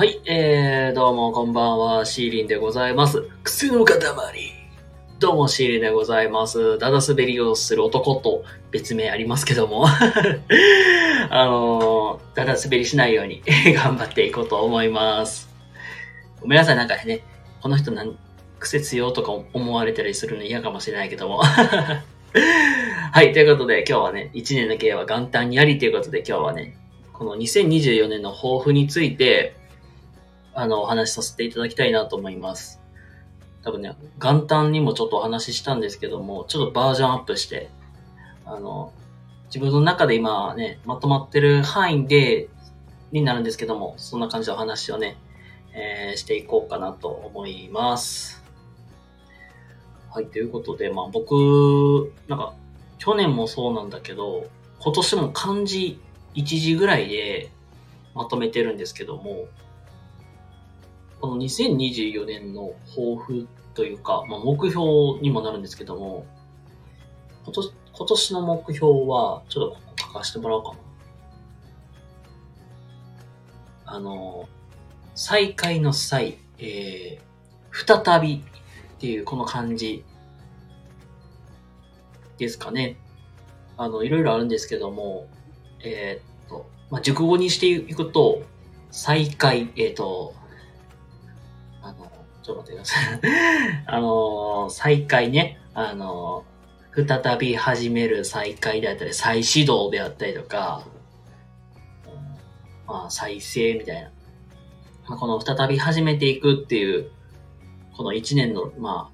[0.00, 3.28] はい、えー、どうもこんばんは、シーリンでございます。
[3.42, 3.98] 癖の塊。
[5.18, 6.78] どうも、シーリンでございます。
[6.78, 9.84] だだ滑りをする男と別名ありますけども、
[11.28, 13.42] あのー、だだ滑りしないように
[13.76, 15.50] 頑張っていこうと思います。
[16.40, 17.20] ごめんなさい、なんかね、
[17.60, 18.16] この人なん、
[18.58, 21.42] 癖強とか思われたりするの嫌かもしれないけども。
[21.44, 26.74] はい、ということで今日はね、1年の経営は元旦にありということで今日はね、
[27.12, 29.59] この2024年の抱負について、
[30.60, 32.82] あの、お話しさせていただきたいなと思います。
[33.64, 37.70] 多分ね、元旦にもちょっとお話ししたんですけども、ちょっとバージョンアップして、
[38.44, 38.92] あの、
[39.46, 42.50] 自分の中で今ね、まとまってる範囲で、
[43.10, 45.16] になるんですけども、そんな感じのお話をね、
[45.72, 48.44] えーしていこうかなと思います。
[50.10, 52.52] はい、ということで、まあ僕、なんか、
[52.98, 54.46] 去年もそうなんだけど、
[54.78, 55.98] 今年も漢字
[56.34, 57.50] 1字ぐらいで
[58.14, 59.46] まとめてるんですけども、
[61.20, 66.26] この2024年の抱負というか、まあ、目標にもなるんですけども、
[67.44, 70.78] 今年今年の目標は、ちょっとここ書かせてもらおうかな。
[73.84, 74.48] あの、
[75.14, 80.02] 再開の再、えー、再びっていうこの漢字
[82.38, 82.96] ですかね。
[83.76, 85.26] あの、いろいろあるんですけども、
[85.80, 88.42] えーっと、まあ、熟語にしていくと、
[88.90, 90.34] 再開、えーっと、
[92.42, 93.20] ちょっと待ってください。
[93.86, 96.44] あの、再開ね、あの、
[96.94, 100.84] 再び始める再開であったり、再始動であったりとか、
[102.86, 104.10] まあ、再生みたいな。
[105.08, 107.10] まあ、この再び始めていくっていう、
[107.96, 109.10] この一年の、ま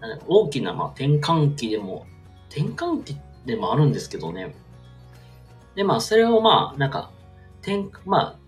[0.00, 2.06] あ、大きな、まあ、転換期でも、
[2.48, 4.54] 転換期でもあるんですけどね。
[5.74, 7.10] で、まあ、それをまあ、なんか、
[7.60, 8.38] 転、まあ、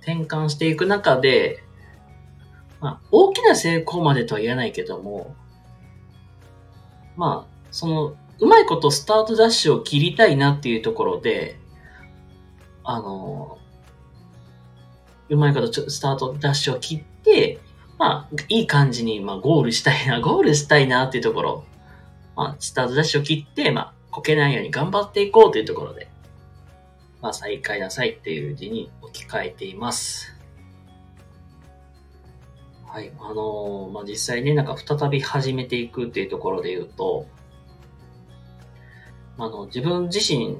[0.00, 1.61] 転換していく中で、
[2.82, 5.36] まあ、大きな成功までとは言えないけども、
[7.16, 11.58] まあ、その、うまいことスタートダッシュを切りたいなっていうところで、
[12.82, 13.56] あの、
[15.28, 17.60] うまいことちょスタートダッシュを切って、
[17.98, 21.64] まあ、いい感じに、まあ、ゴールしたいな、ゴールしたいなっていうところ、
[22.34, 26.08] まあ、スタートダッシュを切って、まあ、こけないように頑張っていこうというところで、
[27.20, 30.34] まあ、再開なさいっていう字に置き換えています。
[32.92, 33.10] はい。
[33.18, 37.26] あのーまあ、実際ね、なんか再び始めていくっていうところで言うと、
[39.38, 40.58] あの、自分自身、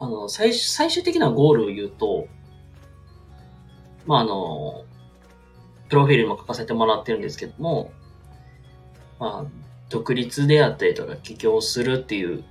[0.00, 2.26] あの、最終、最終的なゴールを言うと、
[4.06, 4.84] まあ、あの、
[5.88, 7.92] プロフィールも書かせてもらってるんですけども、
[9.20, 9.50] まあ、
[9.88, 12.42] 独立であったりとか起業するっていう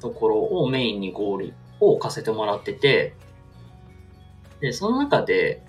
[0.00, 3.16] ところをメインにゴールを置かせてもらってて、
[4.60, 5.64] で、その中で、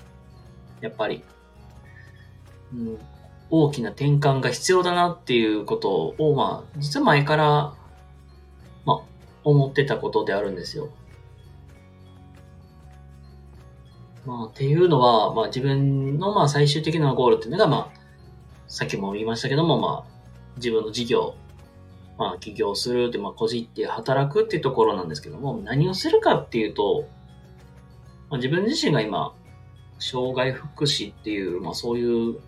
[0.82, 1.24] やっぱり、
[3.50, 7.74] 大きな転換が必要だなっていうことを、まあ、実は前から、
[8.86, 9.00] まあ、
[9.44, 10.90] 思ってたことであるんですよ。
[14.26, 18.00] まあ、っていうのは、まあ自分のまあ最終的なゴールっていうのが、まあ、
[18.68, 20.16] さっきも言いましたけども、まあ、
[20.58, 21.36] 自分の事業、
[22.18, 27.08] まあ、起業するって、まあ、こじって働くっていうところなんですけども、何をするかっていうと、
[28.30, 29.34] まあ、自分自身が今、
[30.00, 32.40] 障害福祉っていう、まあ、そういう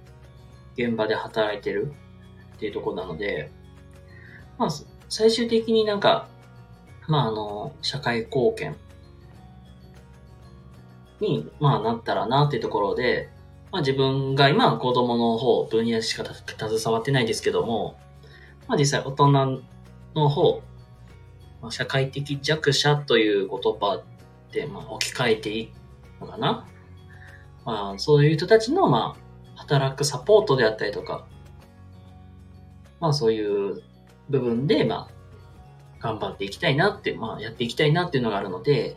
[0.77, 1.93] 現場で働いてる
[2.55, 3.51] っていうとこなので、
[4.57, 4.69] まあ、
[5.09, 6.27] 最終的になんか、
[7.07, 8.75] まあ、あの、社会貢献
[11.19, 13.29] に、まあ、なったらなっていうところで、
[13.71, 17.97] まあ、自分が今は子供の方、分野しか携わってないですけども、
[18.67, 19.61] まあ、実際大人
[20.15, 20.61] の方、
[21.61, 24.03] まあ、社会的弱者という言葉
[24.51, 25.73] で、まあ、置き換えていい
[26.19, 26.67] のかな。
[27.65, 29.26] まあ、そういう人たちの、まあ、
[29.57, 31.27] 働くサポートであったりとか、
[32.99, 33.83] まあ、そういう
[34.29, 35.17] 部分で、まあ、
[35.99, 38.95] 頑張っていきたいなって、まあ、やっていきたいなっていうのがあるので、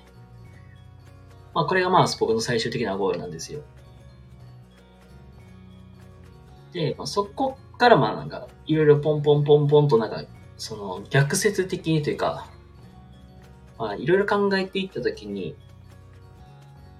[1.55, 3.62] まあ、これがまあ、僕の最終的なゴールなんですよ。
[6.73, 10.23] で、まあ、そこからまあなんか、いろいろポンポンポンポンとなんか、
[10.56, 12.46] その逆説的にというか、
[13.79, 15.56] まあいろいろ考えていったときに、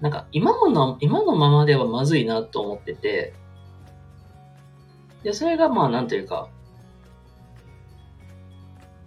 [0.01, 3.33] なんか今のの、今のままではまずいなと思ってて、
[5.23, 6.49] で、それがまあなんというか、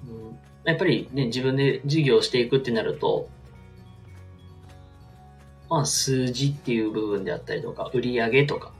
[0.08, 3.28] うん、やっぱりね、自分で事業していくってなると、
[5.68, 8.72] まあ数字っていう部分であったりとか、売り上げとか、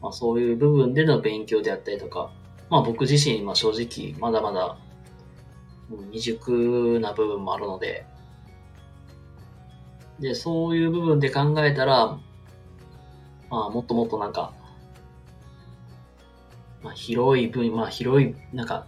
[0.00, 2.30] まあそういう部分での勉強であったりとか、
[2.70, 4.76] まあ僕自身、まあ正直まだまだ
[6.10, 8.06] 未熟な部分もあるので、
[10.20, 12.18] で、そういう部分で考えたら、
[13.50, 14.54] まあ、もっともっとなんか、
[16.82, 18.86] まあ、広い分、まあ、広い、なんか、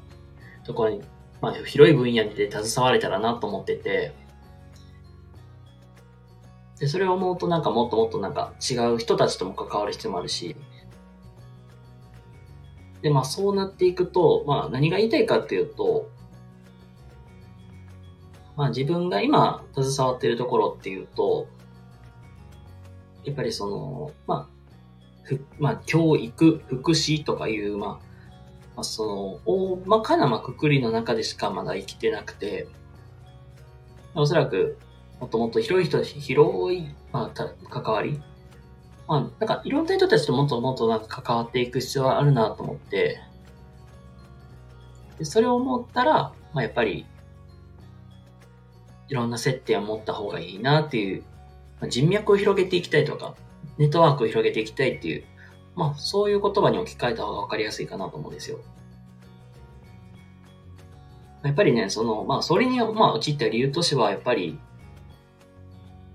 [0.64, 1.02] ところに、
[1.41, 4.14] まあ、広い分野で携われたらなと思ってて、
[6.79, 10.56] で、それを思うとなんかもっともっとなんか違う人たちとも関わる必要もあるし、
[13.02, 16.11] で、まあそうなっていくと、まあ何が言いたいかっていうと、
[18.56, 21.47] まあ自分が今携わっているところっていうと、
[23.25, 24.53] やっぱりその、まあ、
[25.59, 27.91] まあ教育、福祉とかいう、まあ、
[28.76, 32.67] まあ、その、大まかなまあくくりの中でしかまだ生きてなくて、
[34.15, 34.79] おそらく、
[35.21, 38.21] もっともっと広い人、広い、まあ、関わり
[39.06, 43.21] まあ、なんかいろんな人たちともっともっとなんか関わっていく必要はあるなと思って、
[45.19, 47.06] でそれを思ったら、まあやっぱり、
[49.09, 51.23] いろんな接点を持った方がいいなっていう、
[51.81, 53.35] まあ、人脈を広げていきたいとか、
[53.79, 55.25] ネットワークを広げていきたいっていう、
[55.75, 58.59] まあそういう言葉に置き換えた方がわかりやすいかなと思うんですよ。
[61.43, 64.59] やっぱりね、その、まあそれに、まあ陥った理由としては、やっぱり、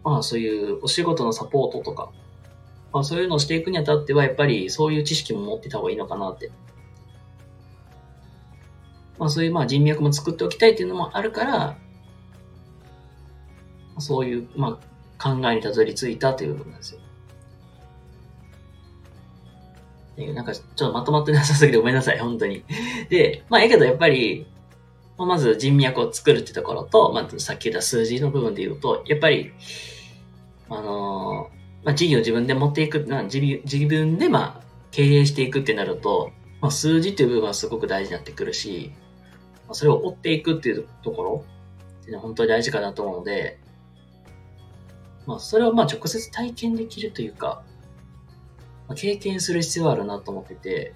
[0.04, 2.12] まあそういうお仕事のサポートとか、
[2.92, 6.52] まあそういうのをしていくにあたっては、やっぱりそういう知識も持ってた方がいいのかなって。
[9.20, 11.78] まあそういうまあ人脈も作っておきたいっていうのもあるから、
[14.00, 17.02] そういう、まあ考えにたどり着いたという部分なんですよ。
[20.27, 22.63] なんかちょっとまとまってなさすぎてごめんなさい、本当に。
[23.10, 24.48] で、まあやけどやっぱり、
[25.18, 29.51] ま、ず人脈を作るってところと、まずさっき言った数字の部分で言うと、やっぱり、
[30.69, 33.39] あのーまあ、事業を自分で持っていく、まあ、自
[33.88, 36.31] 分でまあ経営していくってなると、
[36.62, 38.92] まあ、数字っていう部分はすごく大事になってくるし、
[39.68, 41.45] まあ、それを追っていくっていうところ
[42.01, 43.60] っていうのは本当に大事かなと思うので、
[45.25, 47.63] まあ、それをまあ直接体験できるというか、
[48.89, 50.94] まあ、経験する必要はあるなと思ってて、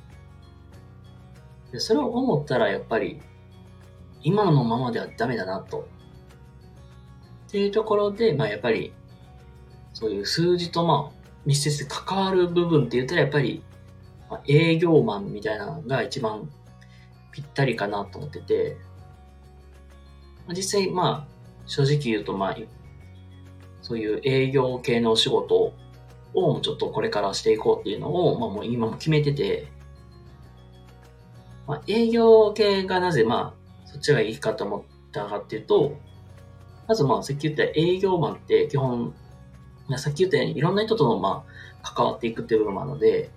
[1.71, 3.21] でそれを思ったらやっぱり、
[4.23, 5.87] 今のままではダメだなと。
[7.47, 8.93] っていうところで、まあやっぱり
[9.93, 13.63] そういう数字とまあ、密接で関わる部分って言ったらやっぱり、
[14.27, 16.49] まあ、営業マンみたいなのが一番
[17.31, 18.77] ぴったりかなと思ってて、
[20.47, 21.33] まあ、実際まあ、
[21.67, 22.57] 正直言うとまあ、
[23.83, 25.73] そういう営業系のお仕事
[26.33, 29.67] をちょっとこれからしていこうっていうのを、まあもう今も決めてて、
[31.67, 35.97] まあ営業系がなぜまあ、そっちがいいかと思ったかっていうと、
[36.87, 39.13] まずまあ、さっき言った営業マンって基本
[39.97, 41.45] さっき言ったようにいろんな人との、ま
[41.81, 43.29] あ、関わっていくっていう部分もあるので、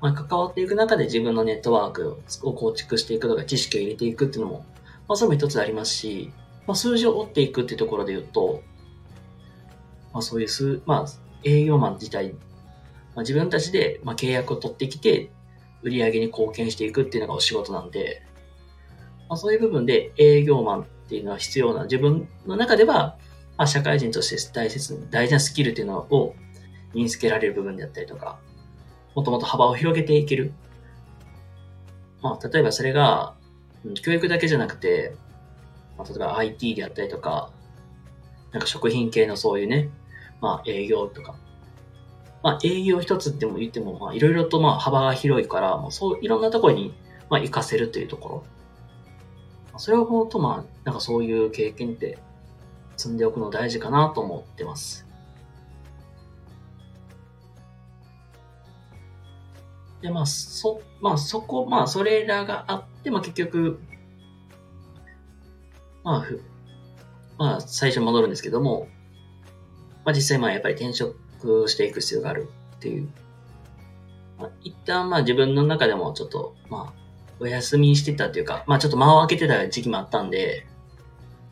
[0.00, 4.66] まあ、関わっていく中で自分のネットワークを構築していくとか、知識を入れていくっていうのも、
[5.08, 6.32] まあ、それも一つありますし、
[6.66, 8.62] まあ、数字を追っていくっていうところで言うと、
[10.12, 11.06] まあ、そういう数、まあ、
[11.44, 12.38] 営業マン自体、ま
[13.16, 15.30] あ、自分たちで、まあ、契約を取ってきて、
[15.82, 18.22] 売り上げに貢献していくっていうのがお仕事なんで、
[19.28, 23.18] まあ、そういう部分で営業マンっていうのは必要な、自分の中では、
[23.56, 26.34] まあ、社会人として大切に、大事なスキルっていうのを
[26.94, 28.38] 身につけられる部分であったりとか、
[29.14, 30.52] もっともっと幅を広げていける。
[32.22, 33.34] まあ、例えばそれが、
[34.02, 35.14] 教育だけじゃなくて、
[35.98, 37.50] まあ、例えば IT であったりとか、
[38.52, 39.90] なんか食品系のそういうね、
[40.40, 41.36] まあ営業とか。
[42.42, 46.94] まあ営業一つっても言っても、まあいろいろとまあ幅が広いから、もうそういろんなところに
[47.30, 48.44] まあ活かせるというところ。
[49.76, 52.18] それをとまあ、なんかそういう経験って
[52.96, 55.06] 積んでおくの大事かなと思ってます。
[60.00, 63.80] で、まあ、そ、まあ、そこ、まあ、それらがあって、まあ、結局、
[66.04, 66.42] まあ、ふ、
[67.38, 68.86] まあ、最初に戻るんですけども、
[70.04, 73.08] まあ、実際、まあ、やっぱり転職していく必要があるっていう。
[74.38, 77.04] まあ、一旦、まあ、自分の中でもちょっと、まあ、
[77.40, 80.66] お休みしてたっていうか、まあ、ちょっと間を空けてた時期もあったんで、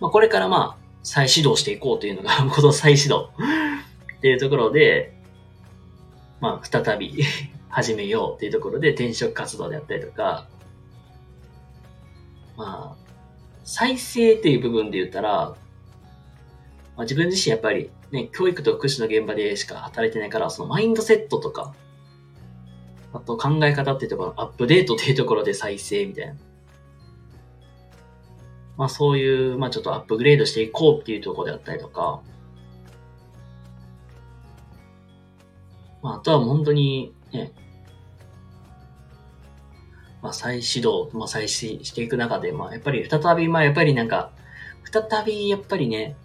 [0.01, 3.31] まあ、これからまあ、再始動していこうというのが、この再始動
[4.19, 5.15] っていうところで、
[6.41, 7.23] まあ、再び
[7.71, 10.47] 始めようっていうところで転職活動であったりとか、
[12.57, 13.03] まあ、
[13.65, 15.57] 再生っていう部分で言ったら、ま
[16.99, 21.75] あ、自分自身やっぱりね、教育と福祉の現場でしか働いてないから、そのマインドセットとか、
[23.15, 26.35] あと考え方っていうところ、アップデートっていうところで再生みたいな。
[28.77, 32.21] まあそういう、まあちょっとアップグレードしていこうっていうところであったりとか、
[36.03, 37.53] まああとは本当にね、
[40.21, 44.33] まあ再始動、まあ再始していく中で、まあやっぱり再び、まあやっぱりなんか、
[44.91, 46.17] 再びやっぱりね、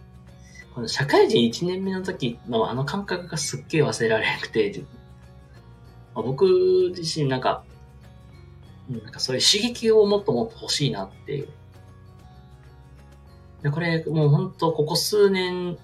[0.85, 4.83] 社会人1年目の時のあの感覚がすっげえ忘れられなくて、
[6.13, 7.63] 僕自身なんか、
[8.89, 11.47] なんかそういう刺激をもっともっと欲しいなっていう。
[13.63, 15.77] で、これもう本当ここ数年、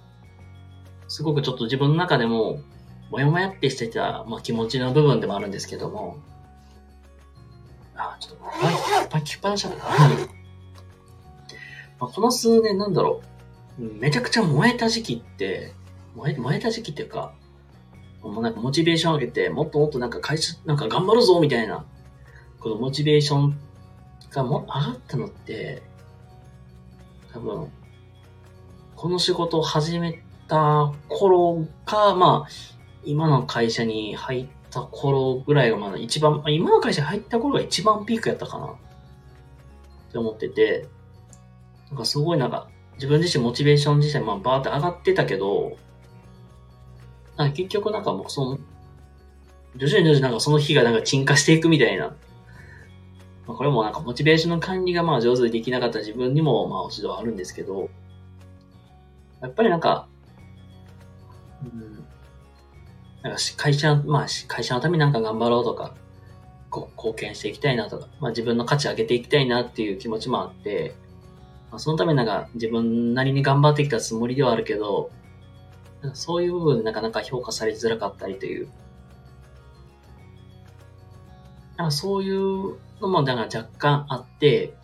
[1.07, 2.59] すごくちょっと自分の中でも、
[3.09, 6.17] もやもやってしてた、まあ、気持ちの部分でもあるんですけども、
[7.95, 9.85] あ、ちょっと、はい、パキっぱなしだった。
[11.99, 13.32] まあ、この数年なんだろう、
[13.77, 15.73] めちゃくちゃ燃えた時期って、
[16.15, 17.33] 燃え、燃えた時期っていうか、
[18.21, 21.85] もうなんかモチベーション上げて、もっともっとなんか会社、なんか頑張るぞみたいな、
[22.59, 23.59] このモチベーション
[24.31, 25.81] がも上がったのって、
[27.33, 27.71] 多分、
[28.95, 32.49] この仕事を始めた頃か、まあ、
[33.03, 40.87] 今の会社に入った頃ぐらいがまだ一番、まあ今の会社に入った頃が一番ピークやったかなって思ってて、
[41.89, 45.77] なんかすごいなんか、自分自身モチベーション自体まあバーって上がってたけど、
[47.37, 48.59] なんか結局なんかもうその、
[49.75, 52.15] 徐々に徐々になんかその日がなんか沈下していくみたいな。
[53.45, 57.89] まあ、これもなんかモチベーションの管理がまあ上手にできなかった自分にもまあ落ち度はあるんですけど、
[59.41, 60.07] やっぱりなんか、
[61.63, 62.05] うん、
[63.21, 65.93] なんかし会社、まあし会社のためになんか頑張ろうとか、
[66.69, 70.95] こう貢献していきたいなとか、まあ自分の価値上げていきたいなっていう気持ちもあって、
[71.73, 75.09] まあ、そのためになんか自分なりに頑張ってきたつもりではあるけど、
[76.03, 78.69] なんかそういう部分でなかなか評価されづらかったりという、
[81.75, 84.75] なんかそういうのもなんか若干あって、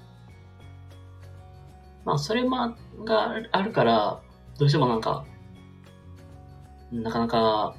[2.05, 4.19] まあそれもがあるから、
[4.57, 5.25] どうしてもなんか、
[6.91, 7.75] なかなか、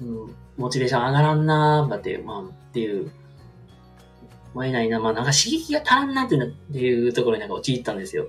[0.00, 3.12] うん、モチベーション上がらんなーって、まあ、っていう、
[4.54, 8.28] 燃えないな、まあなんか刺激が足らんなってなっていうところになんか陥ったんですよ。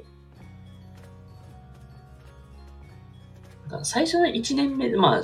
[3.69, 5.23] なんか最初の1年目、まあ、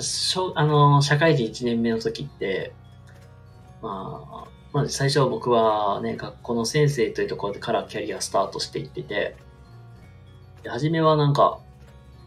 [0.55, 2.73] あの、社会人1年目の時って、
[3.81, 9.35] まあ、まあ、最初は僕はね、学校の先生というところからキャリアスタートしていってて、
[10.63, 11.59] で初めはなんか、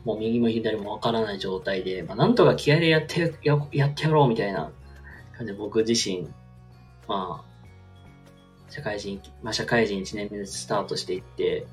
[0.05, 4.71] もう右も左もわからない状態で、まあ、なんとか気合でやってや、やってやろうみたいな
[5.37, 6.29] 感じで僕自身、
[7.07, 7.50] まあ、
[8.71, 11.67] 社会人、まあ、社会人1年目でスタートしていって、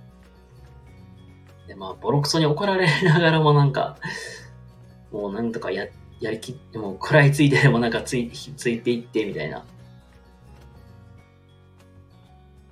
[1.67, 3.97] で、まあ、ボロクソに怒られながらもなんか、
[5.11, 5.87] もうなんとかや、
[6.19, 9.63] やりきって、もう食らいついてでもなんかつい、ついていってみたいな。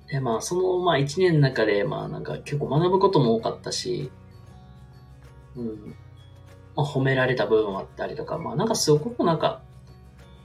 [0.08, 4.10] で、まあ、その、まあ、一年の中で、まあ、なんか結構学ぶことも多かったし、
[5.56, 5.94] うん。
[6.74, 9.62] まあ、褒められた部分もあったりとか、まあ、なんかすごくなんか、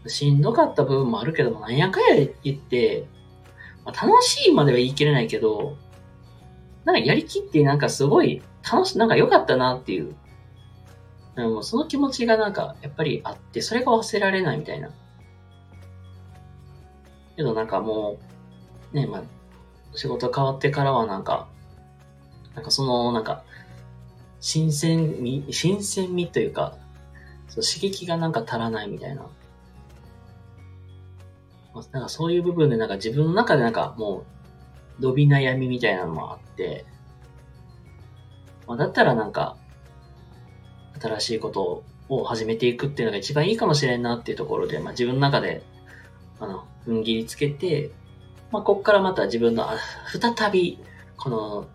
[0.07, 3.07] しんどかった部分もあるけども、なんやかんや言って、
[3.85, 5.77] まあ、楽しいまでは言い切れないけど、
[6.85, 10.15] なんかやりきってなんかすごい楽し、なんか良かったなっていう。
[11.35, 14.89] でもその気持ちがなんかやっぱりあって、それが忘れられないみたいな。
[17.35, 18.17] けどなんかも
[18.93, 19.23] う、ね、まあ、
[19.95, 21.47] 仕事変わってからはなんか、
[22.55, 23.43] なんかそのなんか、
[24.39, 26.75] 新鮮味、新鮮味というか、
[27.47, 29.25] そう刺激がなんか足らないみたいな。
[31.73, 34.25] なんかそういう部分でなんか自分の中でなんかも
[34.99, 36.85] う、伸び悩みみたいなのもあって、
[38.67, 39.57] まあ、だったらなんか、
[41.01, 45.63] 新しいことを始めていくっていうのが一番いいかもしれんなっていうところで、まあ自分の中で、
[46.39, 47.91] あの、踏ん切りつけて、
[48.51, 49.67] まあこっからまた自分の、
[50.07, 50.79] 再び、
[51.17, 51.67] この、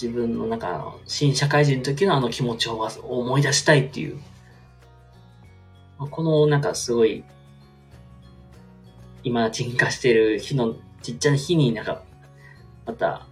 [0.00, 4.16] 自分の中の新社会人の時のあの気持ちを思い出したいっていう、
[5.98, 7.24] まあこのなんかすごい、
[9.22, 12.02] 今沈下してる日のちっちゃな日になんか、
[12.86, 13.26] また、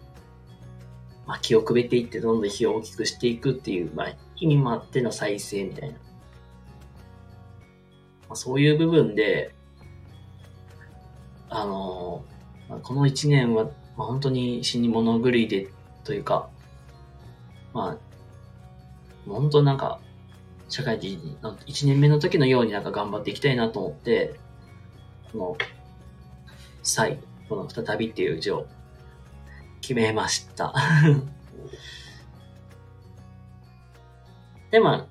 [1.27, 5.95] まあ、気をくべていってどんどん火を大きくしていくっていう、まあ、意味もあっての再生みたいな。
[5.95, 6.01] ま
[8.31, 9.55] あ、そういう部分で、
[11.51, 12.25] あの
[12.69, 13.65] まあこの一年は、
[13.97, 15.69] まあ、本当に死に物狂いで、
[16.05, 16.49] というか、
[17.73, 17.97] まあ、
[19.27, 20.01] 本当なんか、
[20.69, 24.35] 社会人の一年目の時のようになんか頑張っていきたいなと思って、
[25.33, 25.57] この、
[26.83, 27.19] 再、
[27.49, 28.67] この再びっていう字を
[29.81, 30.75] 決めました。
[34.71, 35.07] で、まあ、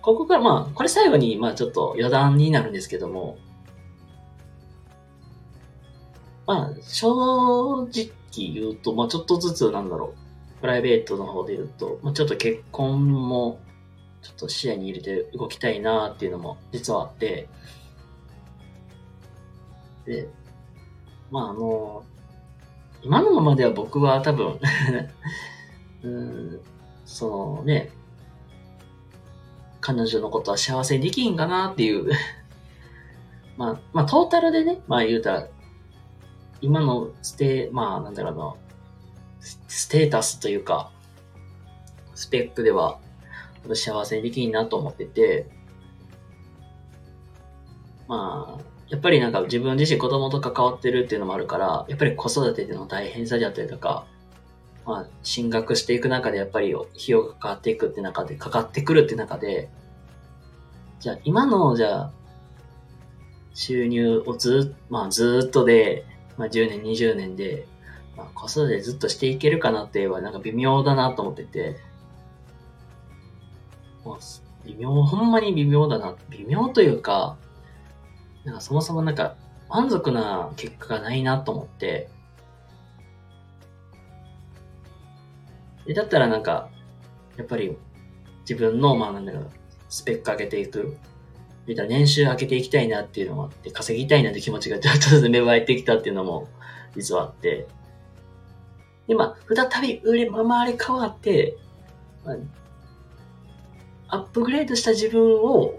[0.00, 3.38] ここからまあ、これ最後に、まあちょっと余談になるんですけども、
[6.46, 7.08] まあ、正
[7.84, 10.14] 直言うと、まあちょっとずつなんだろ
[10.58, 13.60] う、プライベートの方で言うと、まあちょっと結婚も、
[14.22, 17.48] ちょっと視野に入れて動きたいなっていうのも実はあって、で、
[20.06, 20.28] で
[21.32, 22.04] まああの、
[23.02, 24.60] 今のままでは僕は多分、
[26.04, 26.60] うん、
[27.06, 27.90] そのね、
[29.80, 32.10] 彼女のことは幸せにできんかなっていう。
[33.56, 35.48] まあ、まあ、トータルでね、まあ言うたら、
[36.60, 38.54] 今のステ、まあ、なんだろうな、
[39.40, 40.90] ステータスというか、
[42.14, 42.98] スペックでは、
[43.74, 45.48] 幸せにできんなと思ってて、
[48.06, 54.04] まあ、やっぱりなんか自分自身子供と関わってるっていうのもあるから、やっぱり子育てでの大変さだったりとか、
[54.84, 59.70] まあ、進学していく中でやっぱり費用がかかっていくって中で、かかってくるって中で、
[61.00, 62.12] じゃあ今の、じゃあ、
[63.54, 66.04] 収入をずまあずっとで、
[66.36, 67.66] まあ10年、20年で、
[68.14, 71.76] まあ子育てずっとしていけるかなって言えばなんか微妙だなと思ってて、
[74.04, 74.18] まあ、
[74.66, 76.14] 微妙、ほんまに微妙だな。
[76.28, 77.38] 微妙というか、
[78.44, 79.36] なんかそもそもなんか
[79.68, 82.08] 満足な結果がないなと思って、
[85.86, 86.68] で、だったらなんか、
[87.36, 87.76] やっぱり
[88.40, 89.50] 自分の、まあなんだろう、
[89.88, 90.96] スペック上げていく。
[91.66, 96.48] みたいな年収上げていきたいなっていうのもあって、稼ぎたいなって気持ちがちょっとずつ芽生えてきたっていうのも
[96.96, 97.68] 実はあって、
[99.06, 101.56] で、まあ、再び売れ、回り変わって、
[102.24, 102.32] ま
[104.08, 105.78] あ、アップグレードした自分を、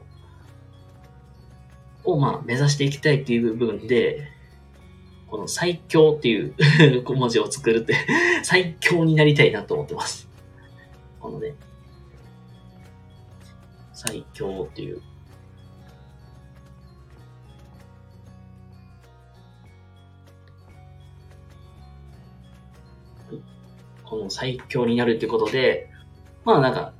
[2.03, 4.27] をまあ目指していきたいっていう部分で、
[5.27, 6.53] この最強っていう
[7.03, 7.95] 小文字を作るって
[8.43, 10.29] 最強になりたいなと思ってます。
[11.19, 11.55] このね、
[13.93, 15.01] 最強っていう。
[24.05, 25.89] この最強になるってことで、
[26.45, 26.93] まあなんか、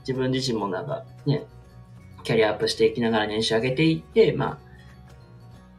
[0.00, 1.44] 自分自身もなんかね、
[2.28, 4.58] キャリアアップしていきながら年収上げていって、まあ、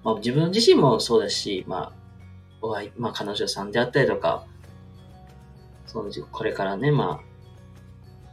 [0.03, 1.93] まあ、自分自身もそうだし、まあ、
[2.63, 4.45] お相まあ、彼女さんであったりとか、
[5.85, 7.21] その、これからね、ま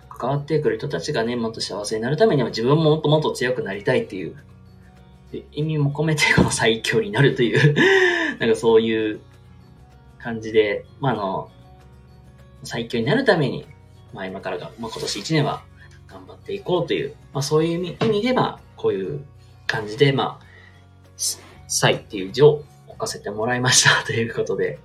[0.08, 4.34] あ、関わってくる人たちがね、もっと幸せになるためには自分ももっともっと強くなりたいっていう、
[5.52, 7.74] 意味も込めてこの最強になるという
[8.40, 9.20] なんかそういう
[10.16, 11.50] 感じで、まあ、あの、
[12.64, 13.66] 最強になるために、
[14.14, 15.65] まあ今からが、まあ今年1年は
[16.46, 19.24] っていこうという、まあそういう意味で、まあこういう
[19.66, 20.46] 感じで、まあ、
[21.66, 24.78] 歳っていう字を置かせてもらいました ということで、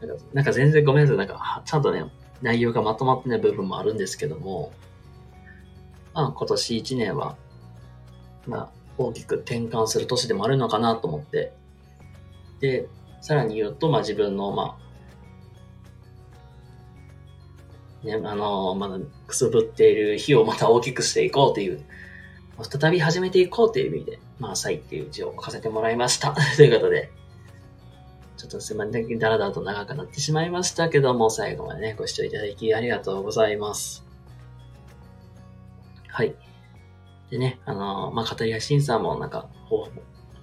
[0.00, 1.16] なんかなんか全然ごめんなさい。
[1.16, 2.04] なんか、ちゃんとね、
[2.42, 4.72] 内容がまとまってない部分もあるんですけども、
[6.12, 7.36] まあ今年1年は、
[8.48, 8.68] まあ
[8.98, 11.52] 大きく転換する年でもあるのかなと思って、
[12.58, 12.88] で、
[13.20, 14.83] さらに言うと、まあ自分の、まあ、
[18.04, 21.82] ね、あの、まだくすぶっている火をまた大きくしていこうという、
[22.62, 26.34] 再び始めていこうという意味で、まあ、サイっていう字を書かせてもらいました。
[26.56, 27.10] ということで、
[28.36, 34.04] ちょっとすいません、だらだらと長くなってしまいましたけども、最後までね、ご視聴いただきありがとうございます。
[36.08, 36.34] はい。
[37.30, 39.48] でね、あのまあ、語りやしんさんもなんか、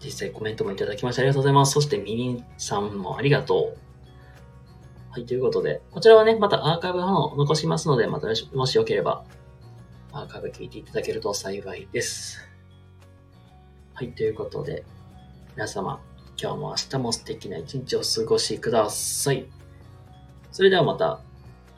[0.03, 1.73] 実際コメントもいただきましてありがとうございます。
[1.73, 3.90] そしてミニンさんもありがとう。
[5.11, 9.25] はい、ということで、こちらはね、またアーカイブの方を残しますので、またもしよければ、
[10.13, 12.39] アーカイブ聞いていただけると幸いです。
[13.93, 14.85] はい、ということで、
[15.57, 15.99] 皆様、
[16.41, 19.45] 今日も明日も素敵な一日をお過ごしください。
[20.53, 21.19] それではまた、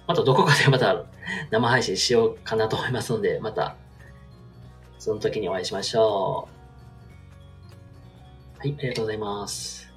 [0.06, 1.04] またどこかで また
[1.50, 3.76] 生配信しようかなと思いますので、また、
[5.00, 6.48] その時にお会いしましょ
[8.56, 8.60] う。
[8.60, 9.92] はい、ありがとうございます。